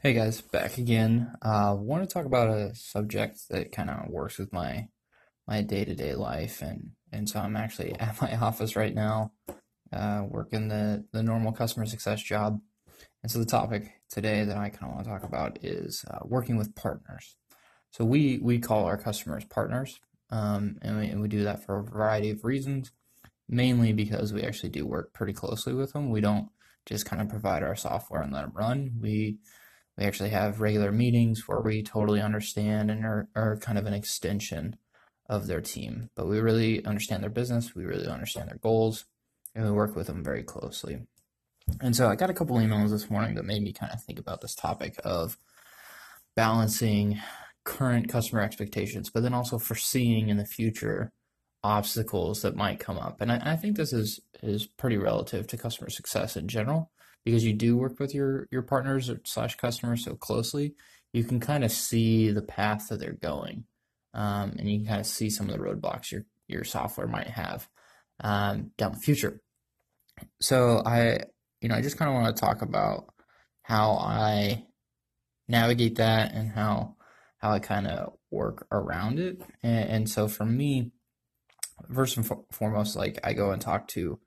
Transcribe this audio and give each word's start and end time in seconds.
Hey 0.00 0.12
guys, 0.12 0.40
back 0.40 0.78
again. 0.78 1.32
Uh, 1.42 1.74
want 1.76 2.08
to 2.08 2.14
talk 2.14 2.24
about 2.24 2.56
a 2.56 2.72
subject 2.76 3.40
that 3.50 3.72
kind 3.72 3.90
of 3.90 4.08
works 4.08 4.38
with 4.38 4.52
my 4.52 4.86
my 5.48 5.60
day-to-day 5.60 6.14
life, 6.14 6.62
and 6.62 6.90
and 7.10 7.28
so 7.28 7.40
I'm 7.40 7.56
actually 7.56 7.94
at 7.98 8.22
my 8.22 8.36
office 8.36 8.76
right 8.76 8.94
now, 8.94 9.32
uh, 9.92 10.22
working 10.28 10.68
the 10.68 11.04
the 11.12 11.24
normal 11.24 11.50
customer 11.50 11.84
success 11.84 12.22
job. 12.22 12.60
And 13.24 13.32
so 13.32 13.40
the 13.40 13.44
topic 13.44 13.90
today 14.08 14.44
that 14.44 14.56
I 14.56 14.68
kind 14.68 14.84
of 14.84 14.94
want 14.94 15.04
to 15.06 15.10
talk 15.10 15.24
about 15.24 15.64
is 15.64 16.04
uh, 16.08 16.20
working 16.22 16.56
with 16.56 16.76
partners. 16.76 17.34
So 17.90 18.04
we 18.04 18.38
we 18.38 18.60
call 18.60 18.84
our 18.84 18.98
customers 18.98 19.44
partners, 19.46 19.98
um, 20.30 20.78
and, 20.80 20.98
we, 20.98 21.06
and 21.06 21.20
we 21.20 21.26
do 21.26 21.42
that 21.42 21.64
for 21.66 21.76
a 21.76 21.82
variety 21.82 22.30
of 22.30 22.44
reasons. 22.44 22.92
Mainly 23.48 23.92
because 23.92 24.32
we 24.32 24.44
actually 24.44 24.68
do 24.68 24.86
work 24.86 25.12
pretty 25.12 25.32
closely 25.32 25.74
with 25.74 25.92
them. 25.92 26.10
We 26.10 26.20
don't 26.20 26.50
just 26.86 27.04
kind 27.04 27.20
of 27.20 27.28
provide 27.28 27.64
our 27.64 27.74
software 27.74 28.22
and 28.22 28.32
let 28.32 28.42
them 28.42 28.52
run. 28.54 28.92
We 29.00 29.38
we 29.98 30.04
actually 30.04 30.30
have 30.30 30.60
regular 30.60 30.92
meetings 30.92 31.48
where 31.48 31.60
we 31.60 31.82
totally 31.82 32.20
understand 32.20 32.90
and 32.90 33.04
are, 33.04 33.28
are 33.34 33.56
kind 33.56 33.78
of 33.78 33.86
an 33.86 33.94
extension 33.94 34.76
of 35.28 35.48
their 35.48 35.60
team. 35.60 36.08
But 36.14 36.28
we 36.28 36.38
really 36.38 36.84
understand 36.84 37.22
their 37.22 37.30
business, 37.30 37.74
we 37.74 37.84
really 37.84 38.06
understand 38.06 38.48
their 38.48 38.58
goals, 38.58 39.06
and 39.54 39.64
we 39.64 39.72
work 39.72 39.96
with 39.96 40.06
them 40.06 40.22
very 40.22 40.44
closely. 40.44 41.00
And 41.80 41.96
so 41.96 42.08
I 42.08 42.14
got 42.14 42.30
a 42.30 42.34
couple 42.34 42.56
emails 42.56 42.90
this 42.90 43.10
morning 43.10 43.34
that 43.34 43.44
made 43.44 43.62
me 43.62 43.72
kind 43.72 43.92
of 43.92 44.02
think 44.02 44.20
about 44.20 44.40
this 44.40 44.54
topic 44.54 44.94
of 45.04 45.36
balancing 46.36 47.20
current 47.64 48.08
customer 48.08 48.40
expectations, 48.40 49.10
but 49.10 49.22
then 49.22 49.34
also 49.34 49.58
foreseeing 49.58 50.28
in 50.28 50.36
the 50.36 50.46
future 50.46 51.10
obstacles 51.64 52.42
that 52.42 52.54
might 52.54 52.78
come 52.78 52.98
up. 52.98 53.20
And 53.20 53.32
I, 53.32 53.52
I 53.52 53.56
think 53.56 53.76
this 53.76 53.92
is 53.92 54.20
is 54.44 54.66
pretty 54.66 54.96
relative 54.96 55.48
to 55.48 55.56
customer 55.58 55.90
success 55.90 56.36
in 56.36 56.46
general 56.46 56.92
because 57.24 57.44
you 57.44 57.52
do 57.52 57.76
work 57.76 57.98
with 57.98 58.14
your 58.14 58.48
your 58.50 58.62
partners 58.62 59.10
or 59.10 59.20
slash 59.24 59.56
customers 59.56 60.04
so 60.04 60.14
closely, 60.14 60.74
you 61.12 61.24
can 61.24 61.40
kind 61.40 61.64
of 61.64 61.72
see 61.72 62.30
the 62.30 62.42
path 62.42 62.88
that 62.88 63.00
they're 63.00 63.12
going, 63.12 63.64
um, 64.14 64.54
and 64.58 64.70
you 64.70 64.78
can 64.78 64.86
kind 64.86 65.00
of 65.00 65.06
see 65.06 65.30
some 65.30 65.48
of 65.48 65.52
the 65.52 65.62
roadblocks 65.62 66.10
your 66.10 66.24
your 66.46 66.64
software 66.64 67.06
might 67.06 67.28
have 67.28 67.68
um, 68.20 68.72
down 68.76 68.92
the 68.92 68.98
future. 68.98 69.40
So 70.40 70.82
I, 70.84 71.20
you 71.60 71.68
know, 71.68 71.74
I 71.74 71.82
just 71.82 71.96
kind 71.96 72.10
of 72.10 72.14
want 72.14 72.34
to 72.34 72.40
talk 72.40 72.62
about 72.62 73.12
how 73.62 73.92
I 73.92 74.64
navigate 75.46 75.96
that 75.96 76.32
and 76.32 76.50
how 76.50 76.96
how 77.38 77.52
I 77.52 77.60
kind 77.60 77.86
of 77.86 78.14
work 78.30 78.66
around 78.72 79.20
it. 79.20 79.40
And, 79.62 79.88
and 79.88 80.10
so 80.10 80.26
for 80.26 80.44
me, 80.44 80.90
first 81.94 82.16
and 82.16 82.28
foremost, 82.50 82.96
like 82.96 83.18
I 83.22 83.32
go 83.32 83.52
and 83.52 83.62
talk 83.62 83.86
to 83.88 84.18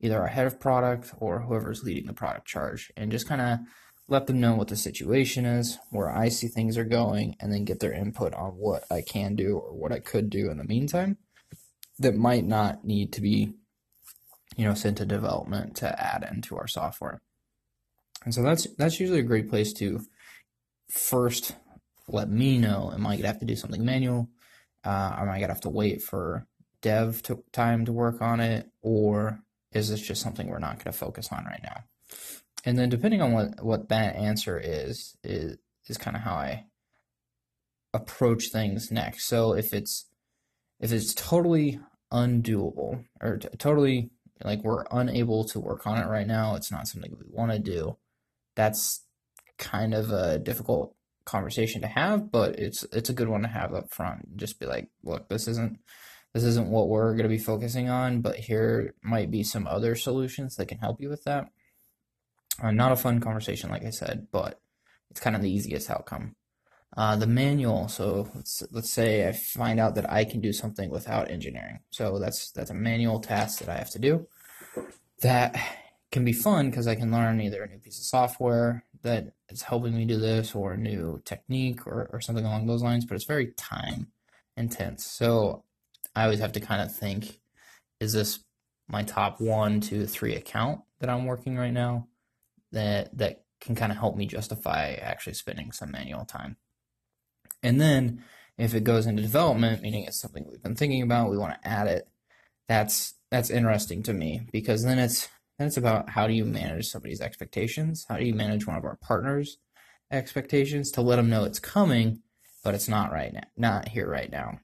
either 0.00 0.20
our 0.20 0.28
head 0.28 0.46
of 0.46 0.60
product 0.60 1.12
or 1.18 1.40
whoever's 1.40 1.82
leading 1.82 2.06
the 2.06 2.12
product 2.12 2.46
charge 2.46 2.90
and 2.96 3.12
just 3.12 3.28
kind 3.28 3.40
of 3.40 3.58
let 4.08 4.26
them 4.26 4.40
know 4.40 4.56
what 4.56 4.68
the 4.68 4.76
situation 4.76 5.46
is, 5.46 5.78
where 5.90 6.10
I 6.10 6.28
see 6.28 6.48
things 6.48 6.76
are 6.76 6.84
going, 6.84 7.36
and 7.40 7.52
then 7.52 7.64
get 7.64 7.78
their 7.78 7.92
input 7.92 8.34
on 8.34 8.50
what 8.50 8.82
I 8.90 9.02
can 9.02 9.36
do 9.36 9.56
or 9.56 9.72
what 9.72 9.92
I 9.92 10.00
could 10.00 10.28
do 10.30 10.50
in 10.50 10.58
the 10.58 10.64
meantime 10.64 11.16
that 12.00 12.16
might 12.16 12.44
not 12.44 12.84
need 12.84 13.12
to 13.12 13.20
be, 13.20 13.52
you 14.56 14.64
know, 14.64 14.74
sent 14.74 14.98
to 14.98 15.06
development 15.06 15.76
to 15.76 16.02
add 16.02 16.28
into 16.30 16.56
our 16.56 16.66
software. 16.66 17.20
And 18.24 18.34
so 18.34 18.42
that's 18.42 18.66
that's 18.76 18.98
usually 18.98 19.20
a 19.20 19.24
great 19.24 19.48
place 19.48 19.72
to 19.74 20.00
first 20.90 21.54
let 22.08 22.28
me 22.28 22.58
know 22.58 22.90
am 22.92 23.06
I 23.06 23.16
gonna 23.16 23.28
have 23.28 23.38
to 23.38 23.46
do 23.46 23.56
something 23.56 23.84
manual? 23.84 24.28
Uh, 24.84 25.14
am 25.18 25.30
I 25.30 25.38
gonna 25.38 25.52
have 25.52 25.60
to 25.62 25.70
wait 25.70 26.02
for 26.02 26.46
dev 26.82 27.22
to, 27.22 27.44
time 27.52 27.84
to 27.84 27.92
work 27.92 28.20
on 28.20 28.40
it, 28.40 28.68
or 28.82 29.40
is 29.72 29.90
this 29.90 30.00
just 30.00 30.22
something 30.22 30.48
we're 30.48 30.58
not 30.58 30.76
going 30.76 30.92
to 30.92 30.92
focus 30.92 31.28
on 31.32 31.44
right 31.44 31.62
now? 31.62 31.84
And 32.64 32.78
then 32.78 32.88
depending 32.88 33.22
on 33.22 33.32
what, 33.32 33.64
what 33.64 33.88
that 33.88 34.16
answer 34.16 34.58
is, 34.58 35.16
is, 35.24 35.56
is 35.88 35.98
kind 35.98 36.16
of 36.16 36.22
how 36.22 36.34
I 36.34 36.66
approach 37.94 38.48
things 38.48 38.90
next. 38.90 39.26
So 39.26 39.54
if 39.54 39.72
it's, 39.72 40.06
if 40.78 40.92
it's 40.92 41.14
totally 41.14 41.80
undoable 42.12 43.04
or 43.20 43.38
t- 43.38 43.48
totally 43.58 44.10
like 44.42 44.62
we're 44.64 44.84
unable 44.90 45.44
to 45.44 45.60
work 45.60 45.86
on 45.86 45.98
it 45.98 46.08
right 46.08 46.26
now, 46.26 46.54
it's 46.54 46.72
not 46.72 46.88
something 46.88 47.14
we 47.18 47.26
want 47.28 47.52
to 47.52 47.58
do. 47.58 47.96
That's 48.56 49.04
kind 49.58 49.94
of 49.94 50.10
a 50.10 50.38
difficult 50.38 50.94
conversation 51.24 51.82
to 51.82 51.86
have, 51.86 52.30
but 52.32 52.58
it's 52.58 52.84
it's 52.92 53.10
a 53.10 53.14
good 53.14 53.28
one 53.28 53.42
to 53.42 53.48
have 53.48 53.74
up 53.74 53.92
front. 53.92 54.36
Just 54.36 54.58
be 54.58 54.66
like, 54.66 54.88
look, 55.04 55.28
this 55.28 55.46
isn't 55.46 55.78
this 56.32 56.44
isn't 56.44 56.68
what 56.68 56.88
we're 56.88 57.12
going 57.12 57.24
to 57.24 57.28
be 57.28 57.38
focusing 57.38 57.88
on, 57.88 58.20
but 58.20 58.36
here 58.36 58.94
might 59.02 59.30
be 59.30 59.42
some 59.42 59.66
other 59.66 59.96
solutions 59.96 60.56
that 60.56 60.68
can 60.68 60.78
help 60.78 61.00
you 61.00 61.08
with 61.08 61.24
that. 61.24 61.48
Uh, 62.62 62.70
not 62.70 62.92
a 62.92 62.96
fun 62.96 63.20
conversation, 63.20 63.70
like 63.70 63.84
I 63.84 63.90
said, 63.90 64.28
but 64.30 64.60
it's 65.10 65.20
kind 65.20 65.34
of 65.34 65.42
the 65.42 65.50
easiest 65.50 65.90
outcome. 65.90 66.36
Uh, 66.96 67.16
the 67.16 67.26
manual. 67.26 67.88
So 67.88 68.28
let's 68.34 68.62
let's 68.72 68.90
say 68.90 69.28
I 69.28 69.32
find 69.32 69.78
out 69.78 69.94
that 69.94 70.10
I 70.10 70.24
can 70.24 70.40
do 70.40 70.52
something 70.52 70.90
without 70.90 71.30
engineering. 71.30 71.80
So 71.90 72.18
that's 72.18 72.50
that's 72.50 72.70
a 72.70 72.74
manual 72.74 73.20
task 73.20 73.60
that 73.60 73.68
I 73.68 73.76
have 73.76 73.90
to 73.90 74.00
do. 74.00 74.26
That 75.22 75.56
can 76.10 76.24
be 76.24 76.32
fun 76.32 76.68
because 76.68 76.88
I 76.88 76.96
can 76.96 77.12
learn 77.12 77.40
either 77.40 77.62
a 77.62 77.68
new 77.68 77.78
piece 77.78 77.98
of 77.98 78.04
software 78.04 78.84
that 79.02 79.32
is 79.48 79.62
helping 79.62 79.94
me 79.96 80.04
do 80.04 80.18
this, 80.18 80.54
or 80.54 80.72
a 80.72 80.76
new 80.76 81.22
technique, 81.24 81.86
or 81.86 82.10
or 82.12 82.20
something 82.20 82.44
along 82.44 82.66
those 82.66 82.82
lines. 82.82 83.04
But 83.04 83.14
it's 83.14 83.24
very 83.24 83.52
time 83.56 84.08
intense. 84.56 85.04
So 85.04 85.62
I 86.14 86.24
always 86.24 86.40
have 86.40 86.52
to 86.52 86.60
kind 86.60 86.82
of 86.82 86.94
think, 86.94 87.40
is 88.00 88.12
this 88.12 88.40
my 88.88 89.02
top 89.02 89.40
one, 89.40 89.80
two, 89.80 90.06
three 90.06 90.34
account 90.34 90.80
that 91.00 91.10
I'm 91.10 91.26
working 91.26 91.56
right 91.56 91.72
now 91.72 92.08
that 92.72 93.16
that 93.18 93.44
can 93.60 93.74
kind 93.74 93.92
of 93.92 93.98
help 93.98 94.16
me 94.16 94.26
justify 94.26 94.94
actually 94.94 95.34
spending 95.34 95.72
some 95.72 95.90
manual 95.90 96.24
time. 96.24 96.56
And 97.62 97.80
then 97.80 98.24
if 98.56 98.74
it 98.74 98.84
goes 98.84 99.06
into 99.06 99.22
development, 99.22 99.82
meaning 99.82 100.04
it's 100.04 100.20
something 100.20 100.46
we've 100.48 100.62
been 100.62 100.76
thinking 100.76 101.02
about, 101.02 101.30
we 101.30 101.38
want 101.38 101.60
to 101.60 101.68
add 101.68 101.86
it, 101.86 102.08
that's 102.68 103.14
that's 103.30 103.50
interesting 103.50 104.02
to 104.04 104.12
me 104.12 104.42
because 104.52 104.82
then 104.82 104.98
it's 104.98 105.28
then 105.58 105.68
it's 105.68 105.76
about 105.76 106.10
how 106.10 106.26
do 106.26 106.32
you 106.32 106.44
manage 106.44 106.88
somebody's 106.88 107.20
expectations? 107.20 108.06
How 108.08 108.16
do 108.16 108.24
you 108.24 108.34
manage 108.34 108.66
one 108.66 108.76
of 108.76 108.84
our 108.84 108.96
partners' 108.96 109.58
expectations 110.10 110.90
to 110.92 111.02
let 111.02 111.16
them 111.16 111.28
know 111.28 111.44
it's 111.44 111.60
coming, 111.60 112.22
but 112.64 112.74
it's 112.74 112.88
not 112.88 113.12
right 113.12 113.32
now, 113.32 113.44
not 113.56 113.88
here 113.88 114.08
right 114.08 114.30
now. 114.30 114.60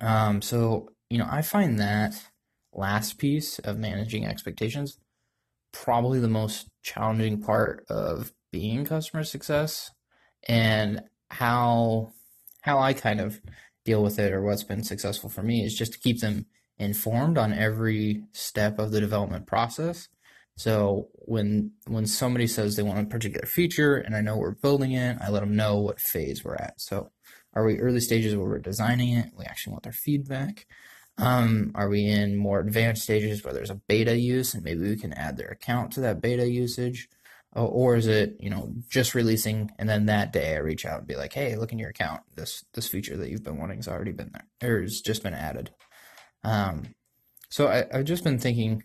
Um, 0.00 0.42
so, 0.42 0.90
you 1.10 1.18
know, 1.18 1.28
I 1.30 1.42
find 1.42 1.78
that 1.78 2.14
last 2.72 3.18
piece 3.18 3.58
of 3.60 3.78
managing 3.78 4.26
expectations 4.26 4.98
probably 5.72 6.20
the 6.20 6.28
most 6.28 6.68
challenging 6.82 7.40
part 7.40 7.84
of 7.88 8.32
being 8.52 8.84
customer 8.84 9.24
success 9.24 9.90
and 10.46 11.02
how 11.30 12.12
how 12.60 12.78
I 12.78 12.92
kind 12.92 13.20
of 13.20 13.40
deal 13.84 14.02
with 14.02 14.18
it 14.18 14.32
or 14.32 14.42
what's 14.42 14.62
been 14.62 14.84
successful 14.84 15.28
for 15.28 15.42
me 15.42 15.64
is 15.64 15.76
just 15.76 15.94
to 15.94 15.98
keep 15.98 16.20
them 16.20 16.46
informed 16.78 17.38
on 17.38 17.52
every 17.52 18.22
step 18.32 18.78
of 18.78 18.92
the 18.92 19.00
development 19.00 19.46
process. 19.46 20.08
So 20.56 21.08
when 21.14 21.72
when 21.86 22.06
somebody 22.06 22.46
says 22.46 22.76
they 22.76 22.82
want 22.82 23.00
a 23.00 23.06
particular 23.06 23.46
feature 23.46 23.96
and 23.96 24.14
I 24.14 24.20
know 24.20 24.36
we're 24.36 24.52
building 24.52 24.92
it, 24.92 25.16
I 25.20 25.30
let 25.30 25.40
them 25.40 25.56
know 25.56 25.80
what 25.80 26.00
phase 26.00 26.44
we're 26.44 26.56
at. 26.56 26.74
So 26.80 27.10
are 27.54 27.64
we 27.64 27.78
early 27.78 28.00
stages 28.00 28.34
where 28.34 28.48
we're 28.48 28.58
designing 28.58 29.14
it? 29.14 29.30
We 29.36 29.44
actually 29.44 29.72
want 29.72 29.82
their 29.84 29.92
feedback. 29.92 30.66
Um, 31.18 31.72
are 31.74 31.88
we 31.88 32.06
in 32.06 32.36
more 32.36 32.60
advanced 32.60 33.02
stages 33.02 33.44
where 33.44 33.52
there's 33.52 33.70
a 33.70 33.80
beta 33.88 34.16
use 34.16 34.54
and 34.54 34.64
maybe 34.64 34.80
we 34.80 34.96
can 34.96 35.12
add 35.12 35.36
their 35.36 35.48
account 35.48 35.92
to 35.92 36.00
that 36.00 36.22
beta 36.22 36.48
usage? 36.48 37.08
Or, 37.54 37.68
or 37.68 37.96
is 37.96 38.06
it, 38.06 38.36
you 38.40 38.48
know, 38.48 38.72
just 38.88 39.14
releasing 39.14 39.70
and 39.78 39.88
then 39.88 40.06
that 40.06 40.32
day 40.32 40.54
I 40.54 40.60
reach 40.60 40.86
out 40.86 41.00
and 41.00 41.06
be 41.06 41.16
like, 41.16 41.34
hey, 41.34 41.56
look 41.56 41.72
in 41.72 41.78
your 41.78 41.90
account. 41.90 42.22
This 42.34 42.64
this 42.72 42.88
feature 42.88 43.16
that 43.18 43.28
you've 43.28 43.44
been 43.44 43.58
wanting 43.58 43.76
has 43.78 43.88
already 43.88 44.12
been 44.12 44.32
there 44.60 44.78
or 44.78 44.82
has 44.82 45.02
just 45.02 45.22
been 45.22 45.34
added. 45.34 45.70
Um, 46.44 46.94
so 47.50 47.68
I, 47.68 47.84
I've 47.92 48.06
just 48.06 48.24
been 48.24 48.38
thinking 48.38 48.82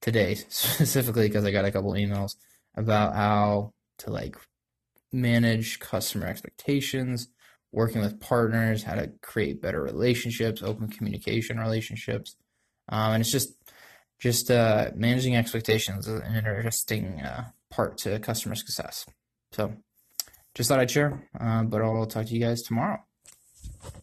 today 0.00 0.34
specifically 0.48 1.28
because 1.28 1.44
I 1.44 1.52
got 1.52 1.64
a 1.64 1.70
couple 1.70 1.92
emails 1.92 2.34
about 2.76 3.14
how 3.14 3.72
to 3.98 4.10
like 4.10 4.36
manage 5.12 5.78
customer 5.78 6.26
expectations 6.26 7.28
working 7.74 8.00
with 8.00 8.20
partners, 8.20 8.82
how 8.82 8.94
to 8.94 9.12
create 9.20 9.60
better 9.60 9.82
relationships, 9.82 10.62
open 10.62 10.88
communication 10.88 11.58
relationships, 11.58 12.36
um, 12.88 13.12
and 13.12 13.20
it's 13.20 13.32
just 13.32 13.54
just 14.18 14.50
uh, 14.50 14.90
managing 14.94 15.36
expectations 15.36 16.08
is 16.08 16.20
an 16.20 16.34
interesting 16.34 17.20
uh, 17.20 17.44
part 17.70 17.98
to 17.98 18.18
customer 18.20 18.54
success. 18.54 19.04
So, 19.52 19.74
just 20.54 20.68
thought 20.68 20.80
I'd 20.80 20.90
share, 20.90 21.28
uh, 21.38 21.64
but 21.64 21.82
I'll 21.82 22.06
talk 22.06 22.26
to 22.26 22.32
you 22.32 22.40
guys 22.40 22.62
tomorrow. 22.62 23.03